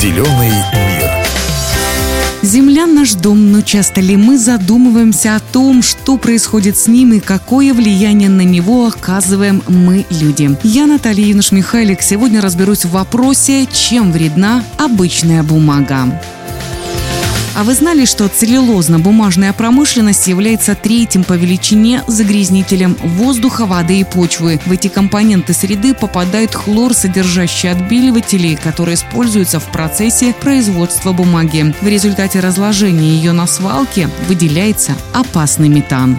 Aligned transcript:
Зеленый 0.00 0.52
мир. 0.74 1.10
Земля 2.40 2.86
наш 2.86 3.14
дом, 3.14 3.50
но 3.50 3.62
часто 3.62 4.00
ли 4.00 4.16
мы 4.16 4.38
задумываемся 4.38 5.34
о 5.34 5.40
том, 5.40 5.82
что 5.82 6.18
происходит 6.18 6.76
с 6.76 6.86
ним 6.86 7.14
и 7.14 7.20
какое 7.20 7.74
влияние 7.74 8.28
на 8.28 8.42
него 8.42 8.86
оказываем 8.86 9.60
мы, 9.66 10.06
люди? 10.08 10.56
Я, 10.62 10.86
Наталья 10.86 11.26
Януш-Михайлик, 11.26 12.00
сегодня 12.00 12.40
разберусь 12.40 12.84
в 12.84 12.92
вопросе, 12.92 13.66
чем 13.72 14.12
вредна 14.12 14.62
обычная 14.78 15.42
бумага. 15.42 16.22
А 17.58 17.64
вы 17.64 17.74
знали, 17.74 18.04
что 18.04 18.26
целлюлозно-бумажная 18.26 19.52
промышленность 19.52 20.28
является 20.28 20.76
третьим 20.76 21.24
по 21.24 21.32
величине 21.32 22.04
загрязнителем 22.06 22.96
воздуха, 23.02 23.66
воды 23.66 23.98
и 23.98 24.04
почвы? 24.04 24.60
В 24.64 24.70
эти 24.70 24.86
компоненты 24.86 25.54
среды 25.54 25.92
попадают 25.92 26.54
хлор, 26.54 26.94
содержащие 26.94 27.72
отбеливатели, 27.72 28.54
которые 28.54 28.94
используются 28.94 29.58
в 29.58 29.64
процессе 29.72 30.32
производства 30.40 31.12
бумаги. 31.12 31.74
В 31.80 31.88
результате 31.88 32.38
разложения 32.38 33.08
ее 33.08 33.32
на 33.32 33.48
свалке 33.48 34.08
выделяется 34.28 34.92
опасный 35.12 35.68
метан. 35.68 36.16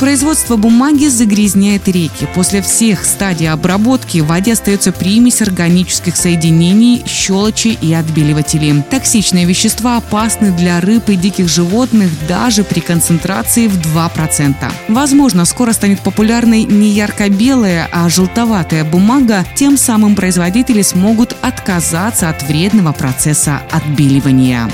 Производство 0.00 0.56
бумаги 0.56 1.06
загрязняет 1.06 1.88
реки. 1.88 2.26
После 2.34 2.60
всех 2.62 3.04
стадий 3.04 3.48
обработки 3.48 4.18
в 4.18 4.26
воде 4.26 4.52
остается 4.52 4.92
примесь 4.92 5.40
органических 5.40 6.16
соединений, 6.16 7.04
щелочи 7.06 7.78
и 7.80 7.94
отбеливателей. 7.94 8.82
Токсичные 8.82 9.44
вещества 9.44 9.96
опасны 9.96 10.50
для 10.50 10.80
рыб 10.80 11.08
и 11.08 11.16
диких 11.16 11.48
животных 11.48 12.10
даже 12.28 12.64
при 12.64 12.80
концентрации 12.80 13.68
в 13.68 13.78
2%. 13.78 14.54
Возможно, 14.88 15.44
скоро 15.44 15.72
станет 15.72 16.00
популярной 16.00 16.64
не 16.64 16.90
ярко-белая, 16.90 17.88
а 17.92 18.08
желтоватая 18.08 18.84
бумага. 18.84 19.44
Тем 19.54 19.76
самым 19.76 20.16
производители 20.16 20.82
смогут 20.82 21.36
отказаться 21.40 22.28
от 22.28 22.42
вредного 22.42 22.92
процесса 22.92 23.62
отбеливания. 23.70 24.68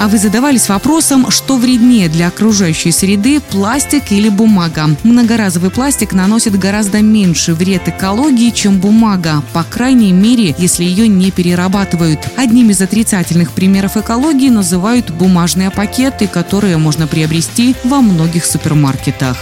А 0.00 0.06
вы 0.06 0.18
задавались 0.18 0.68
вопросом, 0.68 1.28
что 1.30 1.56
вреднее 1.56 2.08
для 2.08 2.28
окружающей 2.28 2.92
среды– 2.92 3.40
пластик 3.50 4.12
или 4.12 4.28
бумага? 4.28 4.90
Многоразовый 5.02 5.70
пластик 5.70 6.12
наносит 6.12 6.56
гораздо 6.56 7.02
меньше 7.02 7.52
вред 7.52 7.88
экологии, 7.88 8.50
чем 8.50 8.78
бумага, 8.78 9.42
по 9.52 9.64
крайней 9.64 10.12
мере, 10.12 10.54
если 10.56 10.84
ее 10.84 11.08
не 11.08 11.32
перерабатывают. 11.32 12.20
Одним 12.36 12.70
из 12.70 12.80
отрицательных 12.80 13.50
примеров 13.50 13.96
экологии 13.96 14.50
называют 14.50 15.10
бумажные 15.10 15.72
пакеты, 15.72 16.28
которые 16.28 16.76
можно 16.76 17.08
приобрести 17.08 17.74
во 17.82 18.00
многих 18.00 18.44
супермаркетах. 18.44 19.36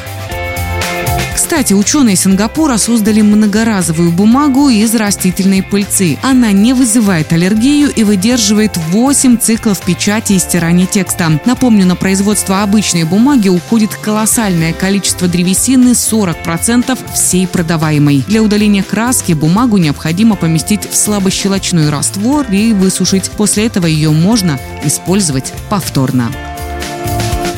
Кстати, 1.47 1.75
ученые 1.75 2.17
Сингапура 2.17 2.77
создали 2.77 3.21
многоразовую 3.21 4.11
бумагу 4.11 4.69
из 4.69 4.93
растительной 4.97 5.63
пыльцы. 5.63 6.19
Она 6.21 6.51
не 6.51 6.73
вызывает 6.73 7.33
аллергию 7.33 7.89
и 7.89 8.03
выдерживает 8.03 8.77
8 8.77 9.39
циклов 9.39 9.81
печати 9.81 10.33
и 10.33 10.41
стирания 10.41 10.87
текста. 10.87 11.41
Напомню, 11.45 11.87
на 11.87 11.95
производство 11.95 12.65
обычной 12.65 13.05
бумаги 13.05 13.49
уходит 13.49 13.95
колоссальное 13.95 14.73
количество 14.73 15.29
древесины 15.29 15.91
40% 15.91 16.99
всей 17.15 17.47
продаваемой. 17.47 18.25
Для 18.27 18.43
удаления 18.43 18.83
краски 18.83 19.33
бумагу 19.33 19.77
необходимо 19.77 20.35
поместить 20.35 20.91
в 20.91 20.97
слабощелочной 20.97 21.91
раствор 21.91 22.45
и 22.51 22.73
высушить. 22.73 23.31
После 23.31 23.67
этого 23.67 23.87
ее 23.87 24.11
можно 24.11 24.59
использовать 24.85 25.53
повторно. 25.71 26.33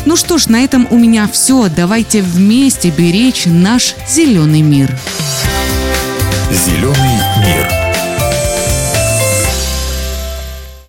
Ну 0.08 0.16
что 0.16 0.38
ж, 0.38 0.46
на 0.46 0.64
этом 0.64 0.86
у 0.88 0.96
меня 0.96 1.28
все. 1.30 1.68
Давайте 1.68 2.22
вместе 2.22 2.88
беречь 2.88 3.44
наш 3.44 3.94
зеленый 4.08 4.62
мир. 4.62 4.98
Зеленый 6.50 7.18
мир. 7.44 7.87